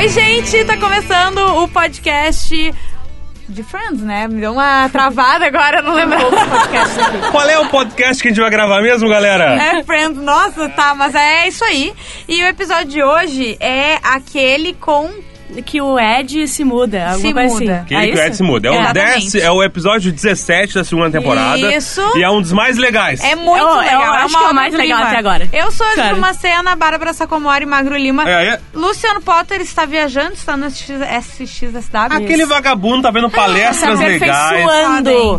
[0.00, 2.74] Oi, gente, tá começando o podcast
[3.46, 4.26] de Friends, né?
[4.26, 7.30] Me deu uma travada agora, não lembro aqui.
[7.30, 9.62] Qual é o podcast que a gente vai gravar mesmo, galera?
[9.62, 11.92] É Friends, nossa, tá, mas é isso aí.
[12.26, 15.12] E o episódio de hoje é aquele com
[15.64, 17.42] que o Ed se muda, Se muda.
[17.44, 17.84] assim.
[17.86, 18.68] Que é que o Ed se muda.
[18.68, 19.32] É, o Exatamente.
[19.32, 21.58] 10, é o episódio 17 da segunda temporada.
[21.74, 22.00] Isso.
[22.16, 23.22] E é um dos mais legais.
[23.22, 24.12] É muito Eu- eu legal.
[24.14, 25.48] acho uma que é o mais legal até agora.
[25.52, 25.94] Eu sou a.
[26.10, 28.28] Dilma Sena, Bárbara Sacomori, Magro Lima.
[28.28, 28.60] É, é.
[28.74, 31.80] Luciano Potter está viajando, está no SXSW.
[32.10, 34.64] Aquele vagabundo tá vendo palestras Tá legais.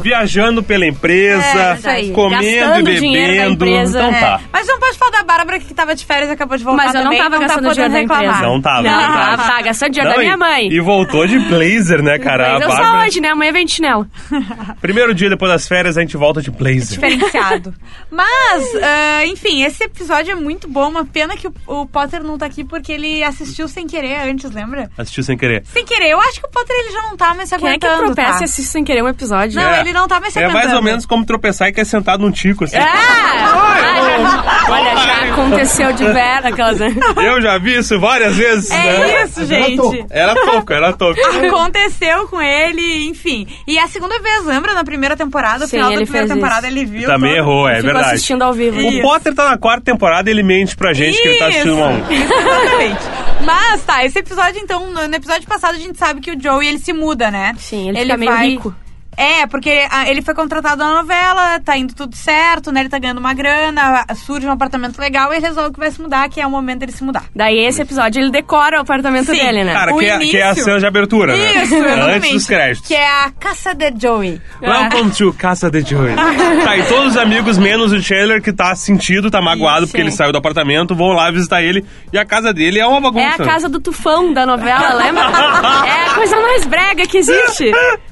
[0.02, 3.54] Viajando pela empresa, É, comendo Gastando e bebendo.
[3.54, 4.00] empresa.
[4.00, 4.40] Então É, tá.
[4.52, 6.94] Mas não pode falar da Bárbara que tava de férias e acabou de voltar Mas
[6.96, 8.42] eu não também, tava tá gastando dinheiro da empresa.
[8.42, 9.44] Não tava, Não, não tá, tava.
[9.44, 10.68] tá gastando dinheiro Não, da minha e- mãe.
[10.72, 12.54] E voltou de blazer, né, cara?
[12.54, 13.30] Mas A eu só hoje, né?
[13.30, 14.08] Amanhã vem de chinelo.
[14.82, 16.82] Primeiro dia depois das férias, a gente volta de blazer.
[17.00, 17.74] diferenciado.
[18.10, 20.90] Mas, ah, enfim, esse episódio é muito bom.
[20.90, 24.52] Uma pena que o, o Potter não tá aqui porque ele assistiu sem querer antes,
[24.52, 24.90] lembra?
[24.98, 25.64] Assistiu sem querer.
[25.66, 26.10] Sem querer.
[26.10, 28.14] Eu acho que o Potter ele já não tá mais se Quem é que aguentando,
[28.14, 28.42] tropeça tá?
[28.42, 29.56] e assiste sem querer um episódio?
[29.62, 29.80] Não, É.
[29.82, 30.66] ele não tá mais se É aguentando.
[30.66, 32.78] mais ou menos como tropeçar e cair sentado num tico, assim.
[32.78, 36.80] Ah, olha, já aconteceu de vera aquelas?
[36.82, 38.70] Eu já vi isso várias vezes.
[38.72, 39.24] É né?
[39.24, 39.76] isso, gente.
[40.10, 41.20] Era toco, era toco.
[41.48, 43.48] Aconteceu com ele, enfim.
[43.68, 44.74] E é a segunda vez, lembra?
[44.74, 46.78] Na primeira temporada, no Sim, final da ele primeira fez temporada, isso.
[46.78, 47.08] ele viu.
[47.08, 48.16] Também todo- errou, é Ficou verdade.
[48.16, 48.80] assistindo ao vivo.
[48.80, 51.76] O Potter tá na quarta temporada e ele mente pra gente que ele tá assistindo
[51.76, 52.12] uma a um.
[52.12, 53.02] Isso, Exatamente.
[53.46, 56.68] Mas tá, esse episódio, então, no, no episódio passado a gente sabe que o Joey
[56.68, 57.54] ele se muda, né?
[57.58, 58.76] Sim, ele fica meio rico.
[59.18, 62.82] É, porque ah, ele foi contratado na novela, tá indo tudo certo, né?
[62.82, 66.02] Ele tá ganhando uma grana, surge um apartamento legal e ele resolve que vai se
[66.02, 67.26] mudar, que é o momento dele se mudar.
[67.36, 69.38] Daí esse episódio ele decora o apartamento Sim.
[69.38, 69.74] dele, né?
[69.74, 70.64] Cara, O que é, que é a início.
[70.64, 71.64] cena de abertura, né?
[71.64, 71.76] Isso.
[71.76, 72.88] Antes dos créditos.
[72.88, 74.42] Que é a Caça de Joey.
[74.62, 76.16] Welcome to Casa de Joey.
[76.64, 80.02] tá, e todos os amigos, menos o Chandler, que tá sentido, tá magoado Isso, porque
[80.02, 81.86] ele saiu do apartamento, vão lá visitar ele.
[82.12, 83.26] E a casa dele é uma bagunça.
[83.26, 85.24] É a casa do tufão da novela, lembra?
[85.86, 87.72] é a coisa mais brega que existe.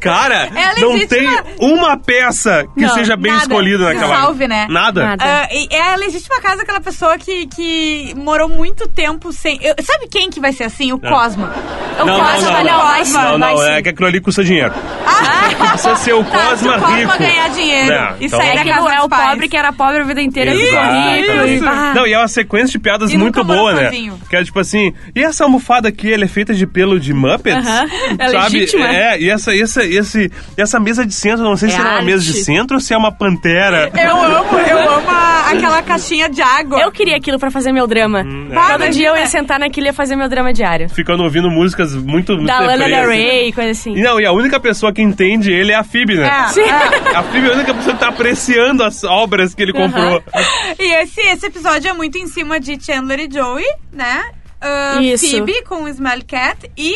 [0.00, 3.44] Cara, É não legítima- tem uma peça que Não, seja bem nada.
[3.44, 4.16] escolhida naquela.
[4.20, 4.66] Salve, né?
[4.68, 5.02] Nada.
[5.04, 5.24] Nada.
[5.24, 9.58] Ah, e é a legítima casa aquela pessoa que, que morou muito tempo sem.
[9.62, 10.92] eu- sabe quem que vai ser assim?
[10.92, 11.52] O Cosma.
[12.00, 14.72] O Não, Cosma, não, não, não, vai não, Não, é que aquilo ali custa dinheiro.
[15.70, 17.18] Precisa ser o Tá, Cosma se o Cosma rico.
[17.18, 19.72] ganhar dinheiro É, e então- sair É da casa é dos o pobre que era
[19.72, 21.64] pobre a vida inteira e ficou rico.
[21.64, 21.92] E- Ah.
[21.94, 23.84] Não, e é uma sequência de piadas E muito boa, né?
[23.84, 24.20] sozinho.
[24.28, 27.66] Que é tipo assim, e essa almofada aqui, ela é feita de pelo de Muppets?
[27.66, 27.86] Aham.
[28.18, 28.58] É Sabe?
[28.58, 28.88] legítima.
[28.88, 32.02] É, e essa, essa, esse, essa mesa de centro, não sei É se era uma
[32.02, 32.44] mesa de arte.
[32.44, 33.90] centro ou se é uma pantera.
[33.96, 36.80] Eu amo, eu amo a- aquela caixinha de água.
[36.80, 38.22] Eu queria aquilo pra fazer meu drama.
[38.22, 40.88] Hum, Bah, Todo dia eu ia sentar naquilo e ia fazer meu drama diário.
[40.88, 43.10] Ficando ouvindo músicas muito, muito Da Lana Del assim.
[43.22, 43.94] Rey, coisa assim.
[43.96, 46.26] E não, e a única pessoa que entende ele é a Phoebe, né?
[46.28, 46.60] É, Sim.
[46.62, 47.16] é.
[47.16, 50.22] A Phoebe é a única pessoa que tá apreciando as obras que ele comprou.
[50.78, 54.24] E esse, esse episódio é muito em cima de Chandler e Joey, né?
[54.60, 55.30] Ah, Isso.
[55.30, 56.92] Phoebe com o Smell Cat e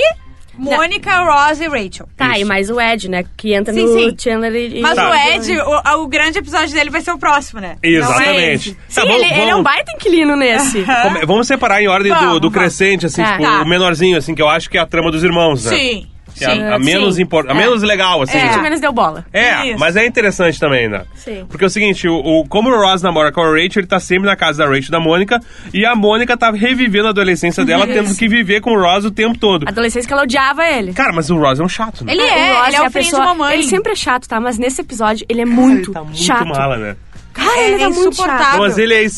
[0.61, 2.09] Mônica, Ross e Rachel.
[2.17, 2.49] Tá, e Isso.
[2.49, 3.25] mais o Ed, né?
[3.37, 4.17] Que entra Sim, no sim.
[4.19, 4.79] Chandler e...
[4.79, 5.11] e- Mas Tá.
[5.11, 7.77] o Ed, o, o grande episódio dele vai ser o próximo, né?
[7.83, 8.71] Exatamente.
[8.71, 10.85] Sim, Tá, vamos- ele, ele é vamos- um baita inquilino nesse.
[10.85, 12.55] Come- Vamos separar em ordem do, Vamos, do vamos.
[12.55, 13.33] crescente, assim, Tá.
[13.33, 13.63] tipo, Tá.
[13.63, 15.77] o menorzinho, assim, que eu acho que é a trama dos irmãos, né?
[15.77, 16.07] Sim.
[16.41, 16.63] É sim.
[16.63, 17.23] a, a menos Sim.
[17.23, 17.55] impor- a É.
[17.55, 18.37] menos legal, assim.
[18.39, 18.63] A gente É.
[18.63, 19.25] menos deu bola.
[19.33, 19.79] É, Isso.
[19.79, 21.03] mas é interessante também, né?
[21.15, 21.45] Sim.
[21.49, 23.99] Porque é o seguinte, o, o- como o Ross namora com a Rachel, ele tá
[24.01, 25.41] sempre na casa da Rachel e da Mônica,
[25.73, 29.11] e a Mônica tá revivendo a adolescência dela, tendo que viver com o Ross o
[29.11, 29.69] tempo todo.
[29.69, 30.93] Adolescência que ela odiava ele.
[30.93, 32.13] Cara, mas o Ross é um chato, né?
[32.13, 33.55] Ele O é, Ross ele é a o filho pessoa- de mamãe.
[33.55, 34.41] Ele sempre é chato, tá?
[34.41, 36.47] Mas nesse episódio ele é muito Ele tá muito chato.
[36.49, 36.97] mala, né?
[37.33, 38.61] Cara, É, ele é tá insuportável.
[38.61, 39.09] mas ele é, é-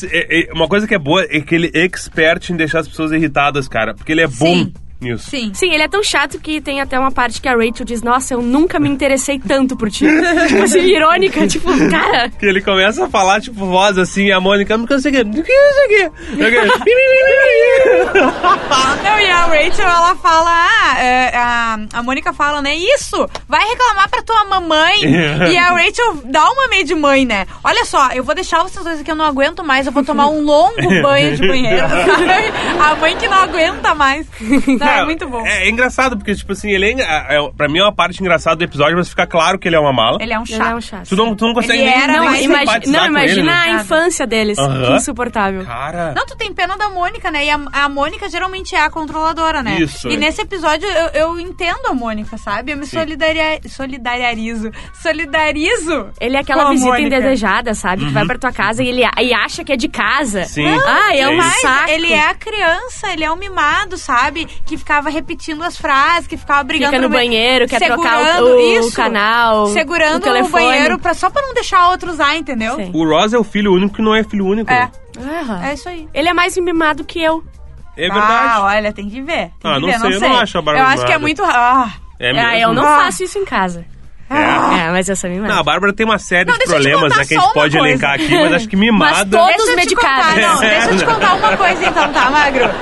[0.50, 3.10] é- Uma coisa que é boa é que ele é expert em deixar as pessoas
[3.10, 3.94] irritadas, cara.
[3.94, 4.72] Porque ele é bom Sim.
[5.02, 5.30] Nisso.
[5.30, 5.52] Sim.
[5.54, 8.34] Sim, ele é tão chato que tem até uma parte que a Rachel diz, nossa,
[8.34, 10.06] eu nunca me interessei tanto por ti.
[10.48, 12.30] tipo assim, irônica, tipo, cara...
[12.30, 15.20] Que ele começa a falar, tipo, voz assim, e a Mônica, não consegue.
[15.20, 16.10] O que é isso aqui?
[19.02, 23.66] Não, e a Rachel, ela fala, ah, é, a, a Mônica fala, né, isso, vai
[23.68, 25.02] reclamar pra tua mamãe.
[25.50, 27.46] e a Rachel dá uma meio de mãe, né?
[27.64, 30.28] Olha só, eu vou deixar vocês dois aqui, eu não aguento mais, eu vou tomar
[30.28, 31.86] um longo banho de banheiro?
[32.80, 34.26] A mãe que não aguenta mais.
[34.40, 35.44] Não, é muito bom.
[35.46, 38.20] É, é engraçado, porque, tipo assim, ele é, engra- é, pra mim é uma parte
[38.20, 40.18] engraçada do episódio, mas fica claro que ele é uma mala.
[40.20, 40.76] Ele é um Ele é chato.
[40.76, 41.08] um chato.
[41.08, 43.58] Tu não, tu não consegue Ele nem, era nem Imagi- não, com ele, imagina né?
[43.58, 44.58] a infância deles.
[44.58, 45.64] Que insuportável.
[45.64, 46.12] Cara...
[46.16, 47.44] Não, tu tem pena da Mônica, né?
[47.46, 49.76] E a, a Mônica geralmente é a controladora, né?
[49.80, 50.16] Isso, E é.
[50.16, 52.72] nesse episódio eu, eu entendo a Mônica, sabe?
[52.72, 54.70] Eu me solidaria, solidarizo.
[55.26, 56.10] Solidarizo.
[56.20, 57.06] Ele é aquela visita Mônica.
[57.16, 58.04] indesejada, sabe?
[58.06, 60.40] Que vai pra tua casa e ele e acha que é de casa.
[60.40, 60.46] Uhum.
[60.46, 60.66] Sim.
[60.86, 61.36] Ah, é É um.
[61.36, 61.90] Mas saco.
[61.90, 64.46] ele é a criança, ele é o mimado, sabe?
[64.66, 68.24] Que ficava repetindo as frases, que ficava brigando Fica no meio- banheiro, quer trocar o-
[68.26, 70.64] segurando o isso, canal, Segurando o o, telefone.
[70.64, 72.76] banheiro pra, só pra não deixar outro usar, entendeu?
[72.76, 72.90] Sim.
[72.94, 74.70] O Ross é o filho único que não é filho único.
[74.70, 74.90] É.
[75.18, 75.68] né?
[75.70, 76.08] É isso aí.
[76.12, 77.42] Ele é mais mimado que eu.
[77.96, 78.60] É Ah, verdade.
[78.62, 79.50] olha, tem que ver.
[79.60, 81.18] Tem Ah, que não ver, sei, eu não acho a Bárbara Eu acho que é
[81.18, 81.42] muito.
[81.44, 82.56] Ah, É Ah, mesmo?
[82.68, 83.00] eu não Ah.
[83.04, 83.84] faço isso em casa.
[84.32, 84.86] É.
[84.86, 85.52] É, mas eu sou mimada.
[85.52, 87.76] Não, a Bárbara tem uma série Não, de eu problemas né, que a gente pode
[87.76, 87.78] coisa.
[87.78, 89.36] elencar aqui, mas acho que mimada.
[89.38, 90.26] todos Deixa eu te medicados.
[90.34, 92.64] contar, não, deixa eu te contar uma coisa então, tá, Magro?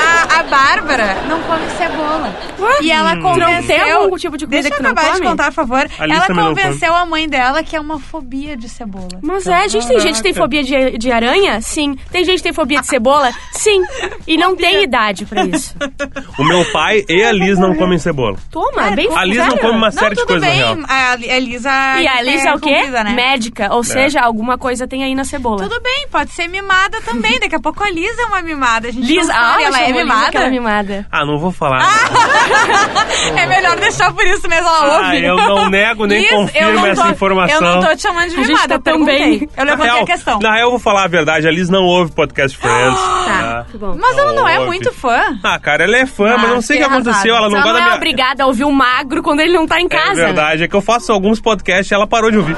[0.00, 2.34] A, a Bárbara não come cebola.
[2.82, 3.20] E ela Hum.
[3.22, 3.50] convenceu...
[3.56, 5.90] Não tem algum tipo de comida Deixa eu que não acabar de contar, por favor.
[5.98, 9.08] Ela convenceu a mãe dela que é uma fobia de cebola.
[9.22, 11.60] Mas é, a gente tem gente que tem fobia de, de aranha?
[11.60, 11.96] Sim.
[12.10, 13.30] Tem gente que tem fobia de cebola?
[13.52, 13.82] Sim.
[14.26, 15.74] E não tem idade pra isso.
[16.38, 18.36] O meu pai e a Liz não comem cebola.
[18.50, 20.76] Toma, é bem A Liz não come uma Não, série de coisas na real.
[20.92, 21.70] A a Elisa...
[22.00, 22.82] E a Liz é o quê?
[22.90, 23.12] né?
[23.14, 23.72] Médica.
[23.72, 25.62] Ou seja, alguma coisa tem aí na cebola.
[25.62, 27.38] Tudo bem, pode ser mimada também.
[27.38, 28.88] Daqui a pouco a Liz é uma mimada.
[28.88, 30.26] A gente não ah, ela é mimada.
[30.26, 31.06] aquela mimada.
[31.10, 31.80] Ah, não vou falar.
[33.36, 35.24] É melhor deixar por isso mesmo, ela Ah, ouve.
[35.24, 37.54] eu não nego nem Liz, confirmo não essa tô- informação.
[37.56, 39.48] Eu não tô te chamando de A gente mimada, tá bem.
[39.56, 40.38] Eu levantei real, a questão.
[40.40, 41.46] Na real, eu vou falar a verdade.
[41.46, 42.98] A Liz não ouve podcast Friends.
[43.30, 43.94] Tá, que bom.
[43.98, 44.66] Mas ela não é ouve.
[44.66, 45.38] muito fã.
[45.42, 47.34] Ah, cara, ela é fã, mas não sei o que aconteceu.
[47.34, 47.96] Ela não Ela gosta não é minha...
[47.96, 50.20] obrigada a ouvir o magro quando ele não tá em casa.
[50.20, 52.56] É verdade, é que eu faço alguns podcasts e ela parou de ouvir.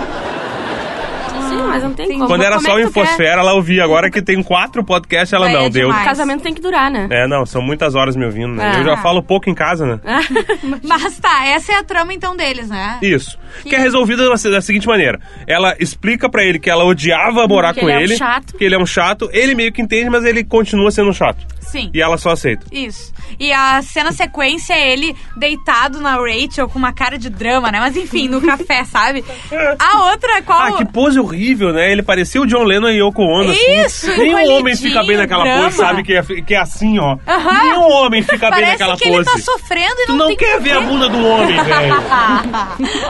[1.73, 2.27] Mas não tem como.
[2.27, 3.01] Quando era Como só é o que?
[3.01, 3.85] Infosfera, ela ouvia.
[3.85, 5.89] Agora que tem quatro podcasts, ela Daí não é deu.
[5.89, 7.09] O casamento tem que durar, né?
[7.11, 8.73] É, não, são muitas horas me ouvindo, né?
[8.75, 8.79] Ah.
[8.79, 10.01] Eu já falo pouco em casa, né?
[10.85, 12.99] Mas tá, essa é a trama então deles, né?
[13.03, 13.39] Isso.
[13.63, 15.21] Que é resolvida da, da seguinte maneira.
[15.47, 18.17] Ela explica pra ele que ela odiava morar Que com ele é um ele.
[18.17, 18.57] chato.
[18.57, 19.29] Que ele é um chato.
[19.33, 21.47] Ele meio que entende, mas ele continua sendo um chato.
[21.61, 21.91] Sim.
[21.95, 22.67] E ela só aceita.
[22.71, 23.13] Isso.
[23.41, 27.81] E a cena sequência é ele deitado na Rachel com uma cara de drama, né?
[27.81, 29.25] Mas enfim, no café, sabe?
[29.79, 30.61] A outra, qual.
[30.61, 31.93] Ah, que pose horrível, né?
[31.93, 33.53] Ele parecia o John Lennon e Yoko Ono.
[33.53, 34.19] Isso, assim.
[34.23, 35.65] Nenhum homem fica bem naquela drama.
[35.65, 36.03] pose, sabe?
[36.03, 37.19] Que é, que é assim, ó.
[37.29, 37.63] Aham.
[37.63, 39.17] Nenhum homem fica bem Parece naquela que pose.
[39.17, 41.95] ele tá sofrendo e Tu não, não tem quer ver a bunda do homem, velho.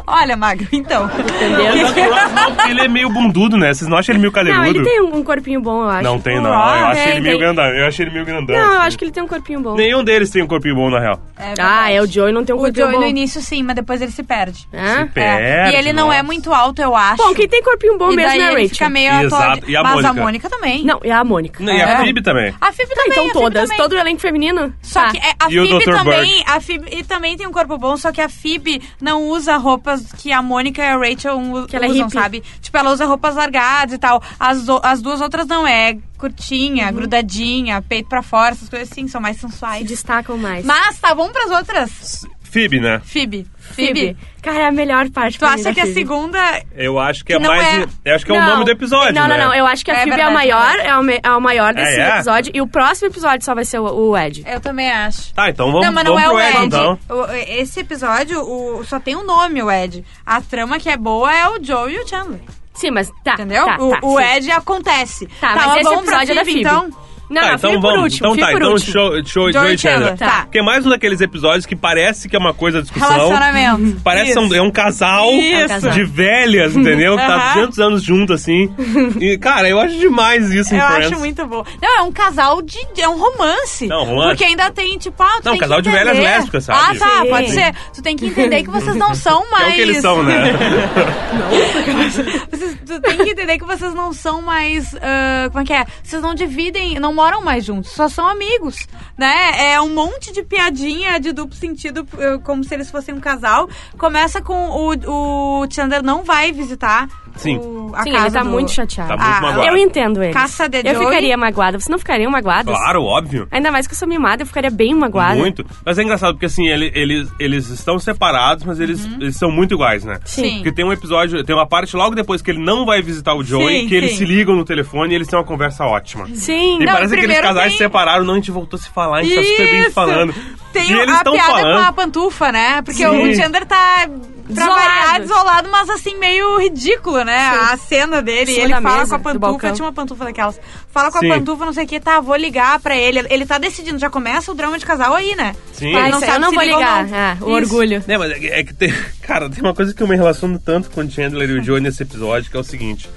[0.06, 1.06] Olha, Magro, então.
[1.06, 1.72] Entendeu?
[1.72, 3.72] O não, ele é meio bundudo, né?
[3.72, 4.68] Vocês não acham ele meio Não, cadeludo?
[4.80, 6.02] ele tem um corpinho bom, eu acho.
[6.02, 6.50] Não tem, O não.
[6.50, 7.38] Eu Ross acho ele meio tem.
[7.38, 7.64] grandão.
[7.64, 8.56] Eu acho ele meio grandão.
[8.56, 8.86] Não, eu assim.
[8.86, 9.74] acho que ele tem um corpinho bom.
[9.74, 11.20] Nenhum deles tem um corpinho bom, na real.
[11.58, 13.02] Ah, é o Joey não tem um O corpinho Joey bom.
[13.02, 14.58] no início sim, mas depois ele se perde.
[14.72, 17.16] Se perde, e ele não é muito alto, eu acho.
[17.16, 18.68] Bom, quem tem corpinho bom e mesmo é a ele Rachel.
[18.70, 19.34] fica meio Exato.
[19.42, 19.70] atual.
[19.70, 20.22] E a Mas a Mônica?
[20.22, 20.84] Mônica também.
[20.84, 21.62] Não, é a Mônica.
[21.62, 21.96] E a É.
[21.98, 22.54] Phoebe também.
[22.60, 23.10] A Phoebe Tá, também.
[23.12, 23.76] então a Phoebe todas, também.
[23.78, 24.74] todo o elenco feminino.
[24.82, 25.10] Só Tá.
[25.12, 25.90] que é, a E o Phoebe Dr.
[25.96, 30.12] também, a Phoebe também tem um corpo bom, só que a Phoebe não usa roupas
[30.12, 32.12] que a Mônica e a Rachel Que ela é usam, hippie.
[32.18, 32.42] sabe?
[32.60, 34.22] Tipo, ela usa roupas largadas e tal.
[34.38, 36.92] As, as duas outras não, é curtinha, Uhum.
[36.94, 39.84] grudadinha, peito pra fora, essas coisas assim, são mais Se sensuais.
[39.86, 40.64] destacam mais.
[40.64, 42.26] Mas tá bom pras outras.
[42.52, 43.00] Phoebe, né?
[43.04, 43.46] Phoebe.
[43.58, 43.92] Phoebe.
[44.00, 44.16] Phoebe.
[44.42, 45.98] Cara, é a melhor parte Tu pra mim acha da que a Phoebe.
[46.00, 46.62] segunda.
[46.76, 47.66] Eu acho que é Que não mais.
[47.78, 48.46] é- Eu acho que é o Não.
[48.50, 49.38] nome do episódio, Não, né?
[49.38, 49.54] não, não.
[49.54, 51.40] Eu acho que a É Phoebe é verdade, a maior, é o, me- é o
[51.40, 52.08] maior desse é?
[52.16, 52.52] episódio.
[52.54, 54.44] E o próximo episódio só vai ser o, o Ed.
[54.46, 55.32] Eu também acho.
[55.32, 56.66] Tá, então vamos, não, mas não vamos é pro o Ed, Ed.
[56.66, 56.98] então.
[57.08, 60.04] O- esse episódio o, só tem um nome, o Ed.
[60.26, 62.40] A trama que é boa é o Joe e o Chandler.
[62.74, 63.34] Sim, mas tá.
[63.34, 63.64] Entendeu?
[63.64, 64.24] Tá, o tá, o sim.
[64.36, 65.26] Ed acontece.
[65.40, 66.60] Tá, mas esse vamos pra episódio é da Phoebe.
[66.60, 66.90] Então,
[67.32, 68.02] Não, tá, não, então Phoebe por vamos.
[68.04, 68.28] último.
[68.32, 68.92] então tá, então último.
[68.92, 69.78] show, show, Joey Chandler.
[69.78, 70.42] Chandler, tá.
[70.42, 73.10] Porque é mais um daqueles episódios que parece que é uma coisa de discussão.
[73.10, 74.00] relacionamento.
[74.02, 74.40] Parece Isso.
[74.40, 75.90] um, é um casal Isso.
[75.90, 77.16] de velhas, entendeu?
[77.16, 77.54] Que tá Aham.
[77.54, 78.72] 200 anos junto, assim.
[79.20, 81.06] E, cara, eu acho demais isso em Eu Friends.
[81.12, 81.64] acho muito bom.
[81.80, 82.78] Não, é um casal de.
[82.98, 83.86] É um romance.
[83.86, 84.28] Não, romance.
[84.30, 86.78] Porque ainda tem, tipo, ah, tu Não, casal que de velhas lésbicas, sabe?
[86.82, 87.28] Ah, tá, Sim.
[87.28, 87.74] pode ser.
[87.94, 89.68] Tu tem que entender que vocês não são mais.
[89.68, 90.52] é o que eles são, né?
[92.50, 94.94] Vocês, tu tem que entender que vocês não são mais.
[95.00, 95.84] ah, como é que é?
[96.02, 98.88] Vocês não dividem, não moram mais juntos, só são amigos.
[99.16, 99.72] Né?
[99.72, 103.68] É um monte de piadinha de duplo sentido, ah, como se eles fossem um casal.
[103.96, 107.56] Começa com o, o Chandler não vai visitar Sim.
[107.56, 109.08] o, a Sim, casa ele tá do- muito chateado.
[109.08, 109.68] Tá muito Ah, magoado.
[109.68, 110.32] Eu entendo ele.
[110.32, 111.06] Caça de Eu Joey.
[111.06, 111.78] ficaria magoada.
[111.78, 112.74] Vocês não ficariam magoadas?
[112.76, 113.46] Claro, óbvio.
[113.50, 115.34] Ainda mais que eu sou mimada, eu ficaria bem magoada.
[115.36, 115.64] Muito.
[115.84, 119.74] Mas é engraçado porque assim, ele- eles, eles estão separados, mas eles, eles são muito
[119.74, 120.18] iguais, né?
[120.24, 120.56] Sim.
[120.56, 123.42] Porque tem um episódio, tem uma parte logo depois que ele não vai visitar o
[123.42, 124.16] Joey, Sim, que eles sim.
[124.18, 126.26] se ligam no telefone e eles têm uma conversa ótima.
[126.34, 126.76] Sim.
[126.80, 128.88] E Não, parece que aqueles casais tem- se separaram, não, a gente voltou a se
[128.90, 129.90] falar, a gente tá super bem se Isso!
[129.92, 130.34] falando.
[130.72, 131.74] Tem e eles a estão piada falando.
[131.82, 132.80] com a pantufa, né?
[132.82, 133.30] Porque Sim.
[133.30, 134.08] o Chandler tá.
[134.42, 134.80] Pra Desolado.
[134.80, 137.38] variar, desolado, mas assim, meio ridículo, né?
[137.70, 138.52] A cena dele.
[138.52, 140.60] E ele fala mesa, com a pantufa, tinha uma pantufa daquelas.
[140.90, 141.30] Fala com Sim.
[141.30, 143.24] a pantufa, não sei o que, tá, vou ligar pra ele.
[143.30, 145.54] Ele tá decidindo, já começa o drama de casal aí, né?
[145.72, 145.94] Sim.
[145.94, 147.06] Ah, não aí eu sabe não vou liga ou ligar.
[147.06, 147.16] não.
[147.18, 147.74] Ah, o Isso.
[147.74, 148.04] orgulho.
[148.06, 148.92] É, mas é que- é que tem.
[149.22, 151.80] Cara, tem uma coisa que eu me relaciono tanto com o Chandler e o Joey
[151.80, 153.08] nesse episódio, que é o seguinte.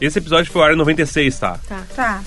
[0.00, 1.58] Esse episódio foi ao ar em 96, tá?
[1.94, 2.20] Tá.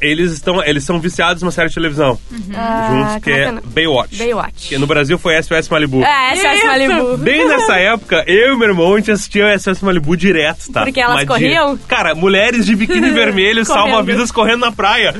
[0.00, 2.18] Eles, estão, eles são viciados numa série de televisão.
[2.54, 3.52] Ah, Juntos, que é?
[3.64, 4.16] Baywatch.
[4.18, 4.68] Baywatch.
[4.68, 6.02] Que no Brasil foi SOS Malibu.
[6.02, 6.66] É, SOS Isso.
[6.66, 7.16] Malibu.
[7.18, 10.84] Bem nessa época, eu e meu irmão, a gente assistia SOS Malibu direto, tá?
[10.84, 11.76] Porque elas Mas corriam?
[11.88, 13.88] Cara, mulheres de biquíni vermelho Correndo.
[13.90, 15.14] salva-vidas correndo na praia.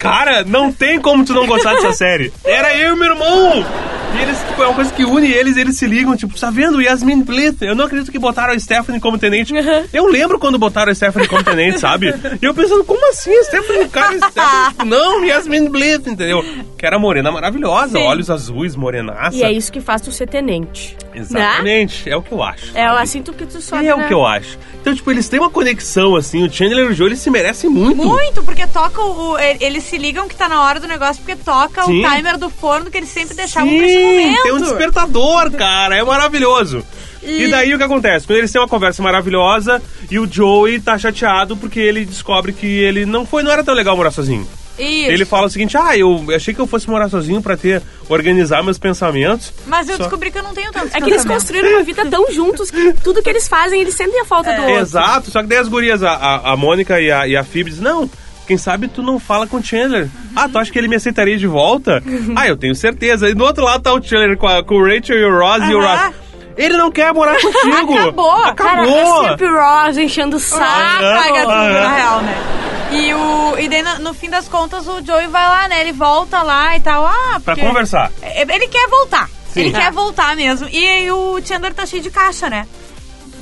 [0.00, 2.32] Cara, não tem como tu não gostar dessa série.
[2.44, 3.64] Era eu e meu irmão.
[4.18, 6.82] E eles, tipo, é uma coisa que une eles, eles se ligam, tipo, tá vendo?
[6.82, 9.54] Yasmin Blith, eu não acredito que botaram a Stephanie como tenente.
[9.92, 12.12] Eu lembro quando botaram a Stephanie como tenente, sabe?
[12.42, 13.30] E eu pensando, como assim?
[13.32, 16.44] A Stephanie, cara, Stephanie, tipo, não, Yasmin Blith, entendeu?
[16.76, 18.04] Que era morena maravilhosa, Sim.
[18.04, 19.36] olhos azuis, morenaça.
[19.36, 20.96] E é isso que faz tu ser tenente.
[21.14, 22.76] Exatamente, é o que eu acho.
[22.76, 23.02] É sabe?
[23.02, 24.08] assim tu que tu sobe, É o né?
[24.08, 24.58] que eu acho.
[24.80, 27.68] Então, tipo, eles têm uma conexão, assim, o Chandler e o Joe, eles se merecem
[27.68, 27.96] muito.
[27.96, 29.38] Muito, porque toca o.
[29.38, 32.04] e- Eles se ligam que tá na hora do negócio, porque toca Sim.
[32.04, 34.42] o timer do forno que eles sempre deixavam pra esse Sim, momento.
[34.42, 36.82] tem um despertador, cara, é maravilhoso.
[37.22, 37.48] E...
[37.48, 38.26] daí o que acontece?
[38.26, 42.66] Quando eles têm uma conversa maravilhosa e o Joey tá chateado porque ele descobre que
[42.66, 44.48] ele não foi, não era tão legal morar sozinho.
[44.80, 45.10] Isso.
[45.10, 48.62] Ele fala o seguinte: "Ah, eu achei que eu fosse morar sozinho pra ter organizar
[48.62, 49.52] meus pensamentos".
[49.66, 52.04] Mas eu Só- descobri que eu não tenho tanto É que eles construíram uma vida
[52.06, 54.76] tão juntos que tudo que eles fazem, eles sentem a falta do outro.
[54.80, 57.70] Exato, só que daí as gurias, a, a, a Mônica e a, e a Phoebe
[57.70, 58.10] dizem, não,
[58.46, 60.08] quem sabe tu não fala com o Chandler.
[60.34, 62.02] Ah, tu acha que ele me aceitaria de volta?
[62.34, 63.28] ah, eu tenho certeza.
[63.28, 65.68] E do outro lado tá o Chandler com, a, com o Rachel e o Ross
[65.68, 65.80] e o.
[65.80, 66.14] Ross.
[66.56, 67.94] Ele não quer morar contigo.
[67.96, 68.32] Acabou.
[68.54, 69.24] Cara, Acabou.
[69.24, 70.64] é sempre o Ross enchendo o saco.
[70.64, 71.72] Ah, Aham.
[71.72, 72.34] na real, né?
[72.92, 75.80] E, o, e daí, no, no fim das contas, o Joey vai lá, né?
[75.80, 77.06] Ele volta lá e tal.
[77.06, 78.10] Ah, Pra conversar.
[78.20, 79.28] É, Ele quer voltar.
[79.52, 79.60] Sim.
[79.60, 79.80] Ele Tá.
[79.80, 80.68] quer voltar mesmo.
[80.70, 82.66] E aí o Chandler tá cheio de caixa, né?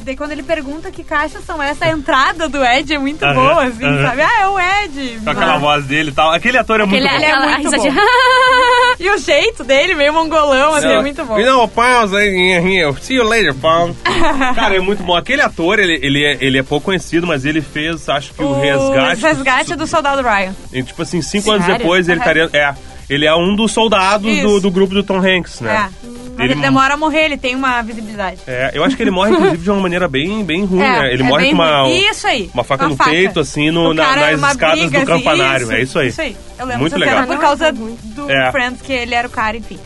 [0.08, 3.64] Daí quando ele pergunta que caixas são essa, a entrada do Ed é muito boa,
[3.64, 4.22] assim, sabe?
[4.22, 5.20] Ah, é o Ed.
[5.22, 5.58] Com aquela Ah.
[5.58, 6.32] voz dele e tal.
[6.32, 7.16] Aquele ator é Aquele, muito bom.
[7.22, 7.94] ele é muito risadinha.
[8.98, 11.38] E o jeito dele, meio mongolão, assim, é muito bom.
[11.38, 12.92] You know, pals, here.
[13.02, 13.90] See you later, pal.
[14.56, 15.14] Cara, é muito bom.
[15.14, 18.46] Aquele ator, ele, ele, é, ele é pouco conhecido, mas ele fez, acho que o,
[18.48, 19.22] O resgate.
[19.22, 20.52] resgate do soldado Ryan.
[20.72, 21.78] E, tipo assim, cinco anos Sério?
[21.80, 22.48] depois ele estaria.
[22.52, 22.74] É.
[23.10, 25.90] Ele é um dos soldados do, do grupo do Tom Hanks, né?
[26.04, 26.08] É.
[26.38, 28.38] Mas ele, demora a morrer, ele tem uma visibilidade.
[28.46, 31.12] É, eu acho que ele morre, inclusive, de uma maneira bem, bem ruim, É, né?
[31.12, 32.08] Ele é morre com uma, ruim.
[32.10, 33.10] Isso aí, uma faca uma no faca.
[33.10, 35.72] peito, assim, no, na- nas escadas briga, do assim, campanário.
[35.72, 36.08] É isso aí.
[36.08, 36.36] Isso aí.
[36.58, 37.22] Eu lembro Muito dessa legal.
[37.24, 38.50] cena por causa do É.
[38.52, 39.78] Friends, que ele era o cara, enfim.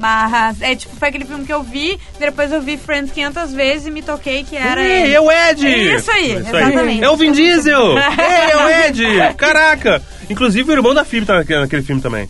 [0.00, 3.86] Mas, é tipo, foi aquele filme que eu vi, depois eu vi Friends 500 vezes
[3.88, 5.14] e me toquei que era Ei, ele.
[5.14, 5.66] é o Ed!
[5.96, 7.02] Isso aí, exatamente.
[7.02, 7.96] É o Vin Diesel!
[7.98, 9.34] Ei, é o Ed!
[9.36, 10.00] Caraca!
[10.30, 12.28] Inclusive o irmão da Phoebe tá naquele filme também.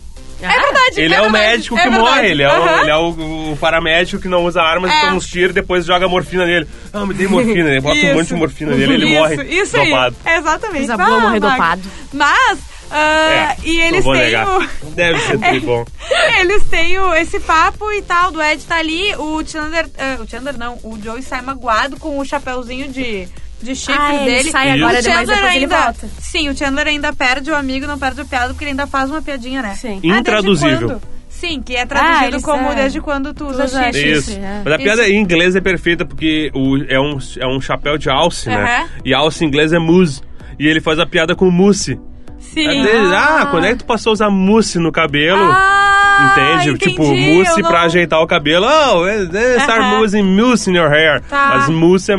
[0.97, 2.09] É verdade, Ele é, o verdade, médico é que verdade.
[2.15, 2.81] morre, ele é, o, Aham.
[2.81, 5.01] ele é o, o paramédico que não usa armas e É.
[5.01, 6.67] toma uns tiros e depois joga morfina nele.
[6.93, 8.13] Ah, me dei morfina, ele bota um Isso.
[8.15, 10.15] monte de morfina nele, ele isso, morre Isso dopado.
[10.25, 10.87] aí, exatamente.
[10.87, 11.49] Coisa boa morrer Maga.
[11.51, 11.81] dopado.
[12.13, 12.59] Mas,
[12.91, 14.47] ah, É, e não eles vou têm negar.
[14.47, 14.67] o...
[14.95, 15.85] Deve ser tudo bom.
[16.39, 20.27] Eles têm o- esse papo e tal, do Ed tá ali, o Chandler, ah, o
[20.27, 23.27] Chandler não, o Joey sai magoado com o chapéuzinho de,
[23.61, 24.51] de chifre Ah, ele dele.
[24.51, 24.83] sai Isso.
[24.85, 26.09] agora, o Chandler ele ainda, volta.
[26.19, 29.09] Sim, o Chandler ainda perde o amigo, não perde o piada, porque ele ainda faz
[29.09, 29.73] uma piadinha, né?
[29.75, 29.99] Sim.
[30.11, 30.87] Ah, Intraduzível.
[30.87, 31.01] quando?
[31.29, 34.11] Sim, que é traduzido Ah, como é, desde quando tu usa chifre.
[34.11, 34.31] Isso.
[34.37, 34.61] É.
[34.65, 35.11] Mas a piada Isso.
[35.13, 38.55] em inglês é perfeita porque o, é, um, é um chapéu de alce, né?
[38.79, 38.87] Aham.
[39.05, 40.21] E alce em inglês é mousse.
[40.57, 41.97] E ele faz a piada com mousse.
[42.39, 42.67] Sim.
[42.67, 45.49] É dele, ah, quando é que tu passou a usar mousse no cabelo?
[45.51, 46.69] Ah, Entende?
[46.71, 48.65] entendi, tipo, mousse não- pra ajeitar o cabelo.
[48.65, 49.23] Oh, eh,
[49.59, 49.99] start Aham.
[50.01, 51.21] using mousse in your hair.
[51.21, 51.53] Tá.
[51.55, 52.17] Mas mousse é...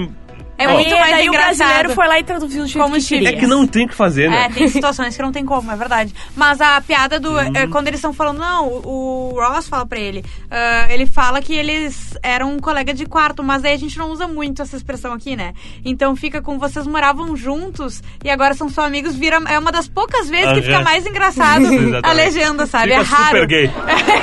[0.62, 1.56] É muito e mais daí o engraçado.
[1.56, 3.28] brasileiro foi lá e traduziu o jeito Como que queria.
[3.30, 4.44] É que não tem o que fazer, né?
[4.44, 6.14] É, tem situações que não tem como, é verdade.
[6.36, 7.38] Mas a piada do.
[7.38, 10.24] é, quando eles estão falando, não, o, o Ross fala pra ele.
[10.50, 14.10] ah, ele fala que eles eram um colega de quarto, mas aí a gente não
[14.10, 15.54] usa muito essa expressão aqui, né?
[15.84, 19.40] Então fica com vocês moravam juntos e agora são só amigos, vira.
[19.48, 20.62] É uma das poucas vezes que Aham.
[20.62, 21.64] fica mais engraçado
[22.02, 22.88] a legenda, sabe?
[22.88, 23.24] Fica é raro.
[23.26, 23.64] super gay.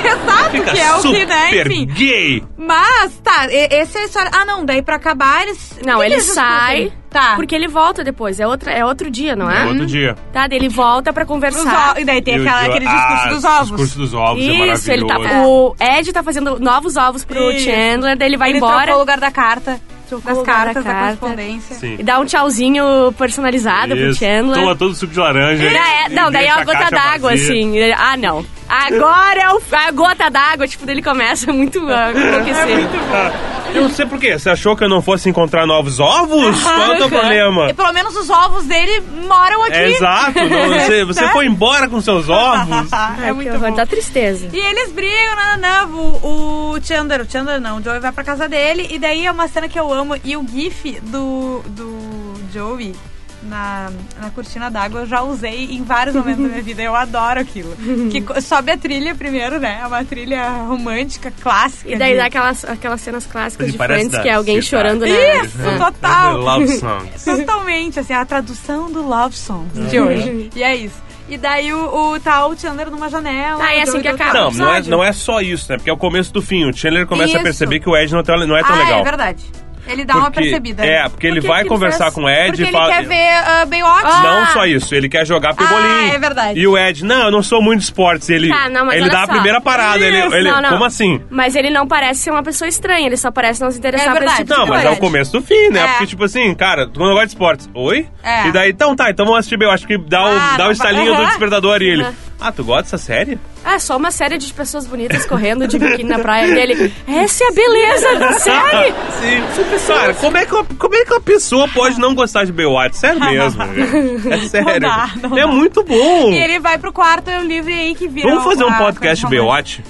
[0.08, 1.48] Exato, Fica que é o que, né?
[1.50, 1.86] super Enfim.
[1.86, 2.42] gay.
[2.58, 4.30] Mas, tá, e- essa é a história.
[4.34, 5.78] Ah, não, daí pra acabar eles.
[5.86, 6.92] Não, ele sai?
[7.08, 7.36] Tá.
[7.36, 8.38] porque ele volta depois.
[8.38, 9.62] É, outra, é outro dia, não é?
[9.62, 10.14] É outro dia.
[10.30, 11.94] Tá, daí ele volta pra Os conversar.
[11.96, 13.66] o- E daí tem E o aquela, aquele discurso ah, dos ovos.
[13.70, 15.34] discurso dos ovos é Isso, ele maravilhoso.
[15.34, 15.42] tá.
[15.48, 17.64] O Ed tá fazendo novos ovos pro Isso.
[17.64, 18.76] Chandler, daí ele vai ele embora.
[18.82, 19.80] trocou o lugar da carta.
[20.06, 21.16] Trocou das o lugar da cartas, da, carta.
[21.16, 21.76] correspondência.
[21.76, 21.96] Sim.
[21.98, 22.84] E dá um tchauzinho
[23.16, 24.18] personalizado pro Isso.
[24.18, 24.60] Chandler.
[24.60, 25.64] Toma todo o suco de laranja.
[25.64, 27.44] É- e não, daí é deixa uma a gota caixa d'água, vazia.
[27.46, 27.92] assim.
[27.92, 28.44] Ah, não.
[28.68, 32.86] Agora é o- a gota d'água, tipo, dele começa muito a enlouquecer.
[33.12, 33.32] Ah,
[33.74, 34.38] eu não sei por quê.
[34.38, 36.62] Você achou que eu não fosse encontrar novos ovos?
[36.62, 37.70] Qual é o teu problema?
[37.70, 39.72] E pelo menos os ovos dele moram aqui.
[39.74, 40.32] É exato.
[40.44, 42.92] não, você, você foi embora com seus ovos.
[42.92, 42.96] é
[43.26, 43.76] Ai, muito horror, bom.
[43.76, 44.48] dá tristeza.
[44.52, 48.48] E eles brigam, nananã, o, o Chandler, o Chandler não, o Joey vai pra casa
[48.48, 52.94] dele, e daí é uma cena que eu amo, e o gif do, do Joey
[53.42, 53.90] na,
[54.20, 57.74] na cortina d'água eu já usei em vários momentos da minha vida, eu adoro aquilo.
[58.10, 61.90] Que sobe a trilha primeiro, né, é uma trilha romântica, clássica.
[61.90, 65.00] E daí de- dá aquelas, aquelas cenas clássicas Ele de Friends, que é alguém chorando
[65.00, 65.08] na...
[65.08, 66.38] Isso, total.
[66.38, 67.24] Love songs.
[67.24, 70.50] Totalmente, assim, a tradução do Love Songs de hoje.
[70.54, 71.08] E é isso.
[71.28, 73.62] E daí o, o tá o Chandler numa janela.
[73.62, 74.32] Ah, é assim que acaba.
[74.32, 75.76] Não, não é, não é só isso, né?
[75.76, 76.64] Porque é o começo do fim.
[76.64, 77.42] O Chandler começa a Isso.
[77.42, 79.00] perceber que o Ed não, tá- não é tão ah, legal.
[79.00, 79.44] é verdade.
[79.88, 80.84] Ele dá uma Porque- percebida.
[80.84, 82.14] É, porque ele vai que ele conversar fez?
[82.14, 82.92] com o Ed Porque e ele fala.
[82.94, 84.22] quer ver uh, Baywatch.
[84.22, 86.14] Não só isso, ele quer jogar pro Ah, bolinho.
[86.14, 86.58] é verdade.
[86.60, 88.28] E o Ed, não, eu não sou muito de esportes.
[88.28, 89.32] Ele, Tá, não, mas ele dá a só.
[89.32, 89.98] primeira parada.
[90.04, 90.70] Ele, ele- não, não.
[90.70, 91.20] Como assim?
[91.30, 94.12] Mas ele não parece ser uma pessoa estranha, ele só parece não se interessar É
[94.18, 94.38] verdade.
[94.44, 95.80] tipo Não, mas é o começo do fim, né?
[95.80, 95.88] É.
[95.88, 97.68] Porque, tipo assim, cara, tu não gosta de esportes.
[97.74, 98.06] Oi?
[98.22, 98.48] É.
[98.48, 99.60] E daí, então tá, então vamos assistir.
[99.60, 102.06] Eu acho que dá um, Ah, dá um não estalinho vai- do despertador e ele.
[102.40, 103.38] Ah, tu gosta dessa série?
[103.64, 106.92] Ah, só uma série de pessoas bonitas correndo de biquíni na praia dele.
[107.06, 108.94] Essa é a beleza da série!
[109.20, 109.86] Sim.
[109.86, 112.96] Cara, como é, que uma, como é que uma pessoa pode não gostar de Baywatch?
[112.96, 113.62] Sério mesmo.
[114.28, 114.80] É sério.
[114.80, 115.46] dá, não é dá.
[115.46, 116.30] muito bom.
[116.30, 118.28] E ele vai pro quarto, é o livro aí que vira.
[118.28, 119.82] Vamos fazer um podcast Baywatch?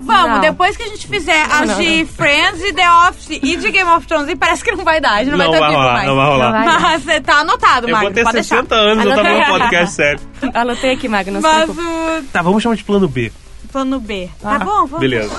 [0.00, 0.40] Vamos, Não.
[0.40, 3.88] depois que a gente fizer as não, de Friends e The Office e de Game
[3.90, 5.68] of Thrones, e parece que não vai dar, a gente não, Não vai ter vai
[5.70, 6.08] tempo rolar, mais.
[6.08, 6.52] não vai rolar.
[6.52, 6.80] Não vai.
[6.80, 8.84] Mas é, tá anotado, Eu Magno, vou ter pode 60 deixar.
[8.90, 9.40] anos, eu tava Anotei.
[9.40, 10.20] num podcast sério.
[10.52, 13.32] Anotei aqui, Magno, Mas o Tá, vamos chamar de plano B.
[13.72, 14.28] plano B.
[14.44, 15.00] Ah, Tá bom, vamos.
[15.00, 15.30] Beleza.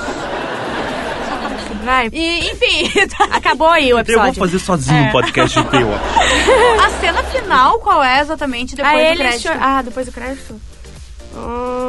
[1.83, 2.09] Vai.
[2.11, 3.25] E, enfim, tá.
[3.31, 4.33] Acabou aí o Eu episódio.
[4.33, 5.07] vou fazer sozinho É.
[5.09, 6.01] um podcast Baywatch.
[6.83, 9.51] a cena final, qual é exatamente depois Ah, do crédito?
[9.61, 10.59] Ah, depois do crédito?
[11.35, 11.41] Eu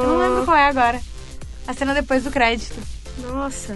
[0.06, 1.00] não lembro qual é agora.
[1.66, 2.74] A cena depois do crédito.
[3.18, 3.74] Nossa.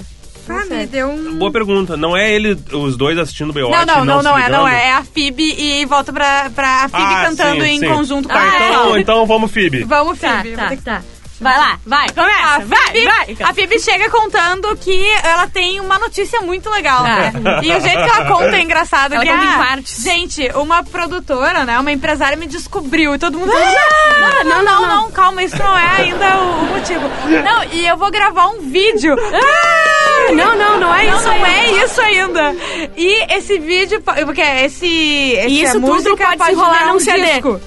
[0.48, 1.36] Ah, me deu um...
[1.38, 1.96] Boa pergunta.
[1.96, 4.68] Não é ele, os dois assistindo Baywatch Não, não, e não, se não é, não
[4.68, 4.86] é.
[4.88, 7.86] É a Phoebe e volta pra, pra a Phoebe Ah, cantando sim, em sim.
[7.88, 9.84] conjunto com Tá, a então, então vamos, Phoebe.
[9.84, 10.56] Vamos, Tá, Phoebe.
[10.56, 11.02] tá, que- tá.
[11.40, 13.36] Vai lá, vai, A começa, vai, Phoebe, vai.
[13.48, 17.02] a Phoebe chega contando que ela tem uma notícia muito legal.
[17.02, 17.30] Ah.
[17.32, 17.60] né?
[17.62, 19.14] E o jeito que ela conta é engraçado.
[19.14, 20.02] Ela que, conta em ah, partes.
[20.04, 21.78] Gente, uma produtora, né?
[21.80, 23.14] Uma empresária me descobriu.
[23.14, 23.50] E todo mundo...
[23.54, 25.42] Ah, não, não, não, calma.
[25.42, 27.08] Isso não é ainda o, motivo.
[27.42, 29.16] Não, e eu vou gravar um vídeo.
[29.18, 31.24] Ah, Não, não, não é não, isso.
[31.26, 32.54] não é isso ainda.
[32.98, 36.96] E esse vídeo, po- porque esse, essa E isso tudo música pode enrolar virar num
[36.96, 37.32] um CD.
[37.32, 37.60] disco.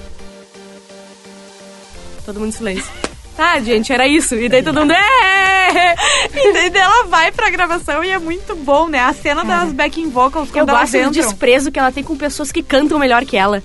[2.24, 3.03] Todo mundo em silêncio.
[3.36, 4.34] Tá, gente, era isso.
[4.36, 4.92] E daí todo mundo.
[4.92, 5.94] "É!"
[6.34, 9.00] E daí ela vai pra gravação e é muito bom, né?
[9.00, 11.10] A cena das backing vocals Eu quando elas gosto do entram.
[11.12, 13.62] desprezo que ela tem com pessoas que cantam melhor que ela.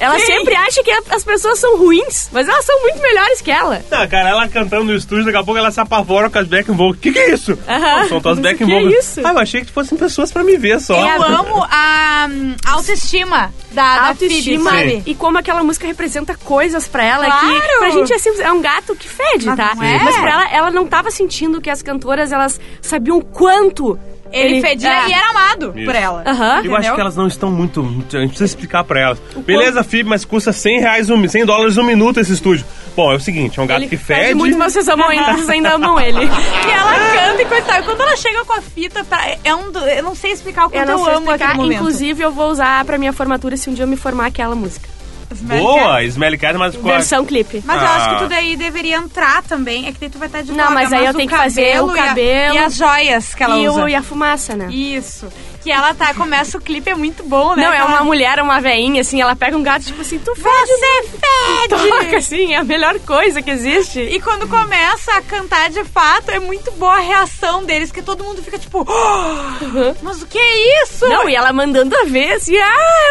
[0.00, 0.24] Ela Sim.
[0.26, 3.84] sempre acha que as pessoas são ruins, mas elas são muito melhores que ela.
[3.90, 6.72] Tá, cara, ela cantando no estúdio, daqui a pouco ela se apavora com as backing
[6.72, 6.98] vocals.
[7.00, 7.58] Que que é isso?
[7.68, 8.08] Aham.
[8.08, 9.20] São backing o que é isso?
[9.22, 10.94] Ah, eu achei que fossem pessoas pra me ver só.
[10.98, 15.02] Eu amo a hum, autoestima da, da autoestima Phoebe, sabe?
[15.06, 17.60] e como aquela música representa coisas pra ela Claro!
[17.60, 19.72] que pra gente é, simples- é um gato que fede, Mas tá?
[19.82, 19.98] é?
[20.02, 23.98] Mas pra ela, ela não tava sentindo que as cantoras elas sabiam quanto
[24.32, 25.08] Ele, fedia é.
[25.08, 25.84] e era amado Isso.
[25.84, 26.22] por ela.
[26.26, 26.62] Aham.
[26.64, 27.80] Eu acho que elas não estão muito.
[27.80, 29.18] A gente precisa explicar pra elas.
[29.44, 32.64] Beleza, Phoebe, mas custa 100 reais, um, 100 dólares um minuto esse estúdio.
[32.96, 34.34] Bom, é o seguinte: é um gato Ele que fede fede.
[34.34, 36.18] muito, mas vocês amam ele, vocês ainda amam ele.
[36.24, 37.80] E ela canta e e.
[37.80, 40.66] E Quando ela chega com a fita, pra, é um, do- eu não sei explicar
[40.66, 41.74] o quanto Eu eu, amo explicar, aquele momento.
[41.78, 44.88] inclusive eu vou usar pra minha formatura se um dia eu me formar aquela música.
[45.32, 47.62] Boa, Smelly Cat, mas com a- Versão clipe.
[47.64, 48.14] Mas eu acho Ah.
[48.14, 49.86] que tu daí deveria entrar também.
[49.86, 51.88] É que daí tu vai estar de Não, mas aí eu tenho que fazer o
[51.88, 53.84] cabelo e a- E, as joias que ela E, usa.
[53.84, 54.68] o, e a fumaça, né?
[54.70, 55.28] Isso.
[55.62, 57.62] Que ela tá, começa o clipe, é muito bom, né?
[57.66, 60.48] Não, é uma mulher, uma veinha, assim, ela pega um gato, tipo assim, tu fede,
[60.48, 61.68] Você fede!
[62.00, 64.00] toca, assim, é a melhor coisa que existe.
[64.00, 68.24] E quando começa a cantar de fato, é muito boa a reação deles, que todo
[68.24, 71.06] mundo fica tipo, "Oh, mas o que é isso?
[71.06, 73.09] Não, e ela mandando a ver, assim, ah,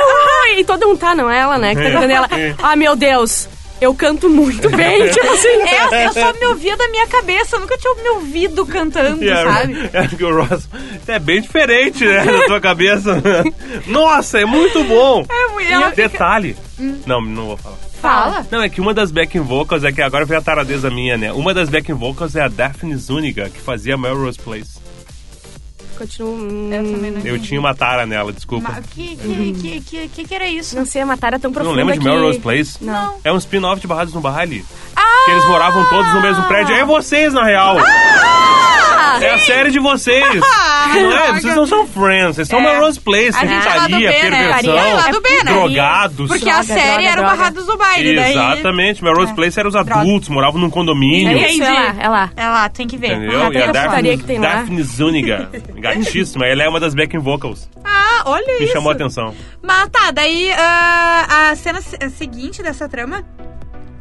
[0.57, 1.75] e todo mundo tá, não é ela, né?
[1.75, 2.55] Que tá cantando ela, É.
[2.61, 3.47] ah, meu Deus,
[3.81, 5.47] eu canto muito bem, tipo assim.
[5.93, 9.43] É, eu só me ouvia da minha cabeça, eu nunca tinha me ouvido cantando, a-
[9.53, 9.89] sabe?
[9.93, 10.67] é que o Ross
[11.07, 13.21] é bem diferente, né, na tua cabeça.
[13.87, 15.25] Nossa, é muito bom.
[15.29, 16.55] É, muito- ela fica- Detalhe.
[17.05, 17.77] Não, não vou falar.
[18.01, 18.47] Fala.
[18.49, 21.33] Não, é que uma das backing vocals, é que agora vem a taradeza minha, né?
[21.33, 24.79] Uma das backing vocals é a Daphne Zuniga, que fazia Melrose Place.
[25.99, 28.81] Continuo, hum, Eu também não Eu tinha uma tara nela, desculpa.
[28.93, 30.77] Que, que, que, que, que, que era isso?
[30.77, 32.05] não sei, a matéria tão Tu profunda não lembra de que...
[32.05, 32.77] Melrose Place?
[32.81, 33.17] Não.
[33.21, 34.63] É um spin-off de Barrados no Baile.
[35.01, 35.25] Ah!
[35.25, 36.75] Que eles moravam todos no mesmo prédio.
[36.75, 37.77] É vocês, na real.
[39.21, 40.23] é a série de vocês.
[40.33, 41.33] não é?
[41.33, 42.63] Vocês não são friends, vocês são É.
[42.63, 43.37] Melrose Place.
[43.37, 44.11] A gente é né?
[44.21, 45.51] perversão, É B, né?
[45.51, 46.27] drogados.
[46.27, 47.37] Porque a Droga, série droga, era o droga.
[47.37, 48.31] Barrados do Baile, daí...
[48.31, 49.03] Exatamente.
[49.03, 49.35] Melrose É.
[49.35, 49.95] Place eram os Droga.
[49.95, 51.37] adultos, moravam num condomínio.
[51.37, 52.29] É isso, é lá, é lá.
[52.35, 53.11] É lá, tem que ver.
[53.17, 53.41] Entendeu?
[53.41, 54.47] Ah, E a putaria Daphne, que tem lá.
[54.55, 57.69] Daphne Zuniga, gatíssima, ela é uma das backing vocals.
[57.83, 58.73] Ah, olha Me isso.
[58.73, 59.33] chamou a atenção.
[59.61, 63.23] Mas tá, daí ah, a cena se- seguinte dessa trama,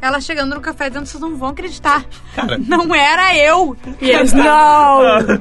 [0.01, 2.05] ela chegando no café dizendo vocês não vão acreditar.
[2.67, 3.75] Não era eu.
[4.01, 4.99] E eles, não!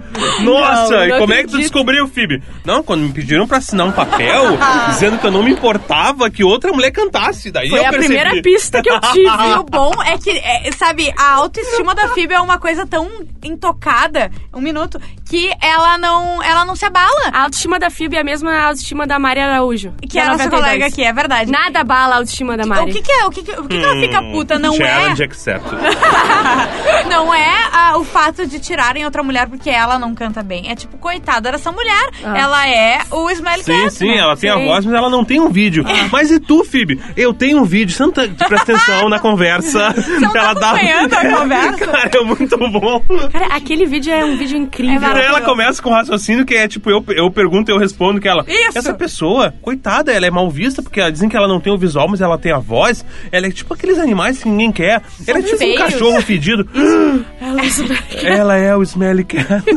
[0.43, 1.59] Nossa, Não, e não como é que tu acredito.
[1.59, 2.43] descobriu, Phoebe?
[2.65, 4.43] Não, quando me pediram pra assinar um papel
[4.91, 7.51] dizendo que eu não me importava que outra mulher cantasse.
[7.53, 8.15] Daí Foi eu a percebi.
[8.15, 9.29] primeira pista que eu tive.
[9.29, 13.09] E o bom é que, é, sabe, a autoestima da Phoebe é uma coisa tão
[13.45, 17.31] intocada, um minuto, que ela não, ela não se abala.
[17.33, 19.93] A autoestima da Phoebe é a mesma autoestima da Mari Araújo.
[20.09, 20.63] Que é a nossa 92.
[20.65, 21.51] colega aqui, é verdade.
[21.51, 22.93] Nada abala a autoestima da O Mari.
[22.93, 23.25] que, que é?
[23.27, 24.59] O que, que, o que, que ela fica puta?
[24.59, 25.79] Não Hum, Challenge é, accepted.
[27.09, 30.71] não é ah, o fato de tirarem outra mulher porque ela não canta bem.
[30.71, 32.09] É tipo, coitada dessa mulher.
[32.23, 33.95] Ela é o Smelly Sim, Cat.
[33.95, 34.19] sim, né?
[34.19, 34.65] ela tem a Sim.
[34.67, 35.85] voz, mas ela não tem um vídeo.
[36.11, 37.01] Mas e tu, Phoebe?
[37.17, 37.95] Eu tenho um vídeo.
[37.97, 39.95] Você não tá, presta atenção na conversa.
[40.21, 41.87] não tá acompanhando a conversa?
[41.87, 43.03] Cara, é muito bom.
[43.31, 45.09] Cara, aquele vídeo é um vídeo incrível.
[45.17, 45.27] É.
[45.27, 48.29] Ela começa com um raciocínio que é tipo, eu, eu pergunto e eu respondo que
[48.29, 48.45] ela.
[48.49, 48.79] Isso.
[48.79, 51.79] Essa pessoa, coitada, ela é mal vista, porque ela- dizem que ela não tem o
[51.79, 53.05] visual, mas ela tem a voz.
[53.33, 55.03] Ela é tipo aqueles animais que ninguém quer.
[55.27, 55.79] ela é tipo um feios.
[55.79, 56.69] cachorro fedido.
[58.23, 59.47] ela é o Smelly Cat.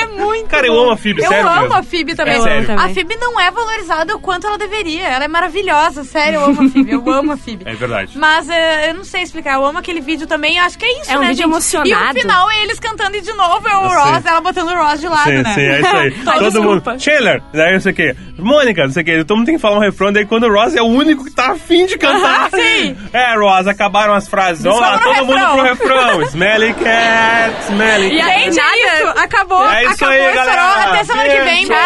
[0.00, 1.74] É muito Cara, eu amo a Phoebe, Eu sério amo mesmo.
[1.76, 2.34] a Phoebe também.
[2.36, 2.80] É sério.
[2.80, 5.06] A Phoebe não é valorizada o quanto ela deveria.
[5.06, 6.90] Ela é maravilhosa, sério, eu amo a Phoebe.
[6.92, 7.64] Eu amo a Phoebe.
[7.70, 8.18] É verdade.
[8.18, 11.00] Mas é, eu não sei explicar, eu amo aquele vídeo também, eu acho que é
[11.02, 11.46] isso, É um né, vídeo gente?
[11.50, 12.16] emocionado.
[12.16, 13.80] E o final é eles cantando e de novo é o.
[13.90, 15.54] Ross, ela botando o Ross de lado, Sim, né?
[15.54, 16.10] sim, é isso aí.
[16.24, 16.90] Todo desculpa.
[16.92, 17.00] mundo.
[17.02, 18.16] Chandler, daí não sei o quê.
[18.38, 19.24] Mônica, não sei o quê.
[19.24, 21.30] Todo mundo tem que falar um refrão, daí quando o Ross é o único que
[21.30, 22.50] tá afim de cantar.
[22.50, 22.96] Sim.
[23.12, 24.62] É, Ross, acabaram as frases.
[24.62, 25.96] Vamos lá, todo no mundo pro refrão.
[26.18, 26.22] refrão.
[26.22, 28.30] Smelly cat, smelly E cat.
[28.30, 28.99] aí, Gente, Nada.
[29.24, 30.84] Acabou, É isso acabou, aí, galera.
[30.84, 31.76] Até semana que vem, tchau.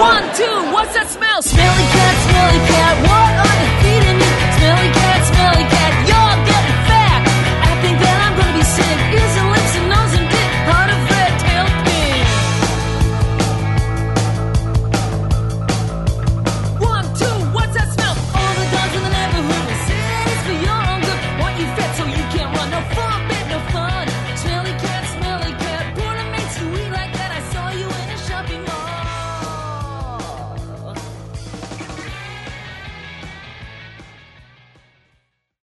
[0.00, 1.42] One, two, what's that smell?
[1.42, 3.23] Smelly cat, smelly cat, what